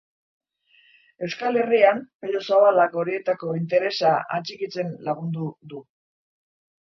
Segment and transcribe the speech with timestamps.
[1.25, 5.83] Euskal Herrian, Pello Zabalak horiekiko interesa atxikitzen lagundu du.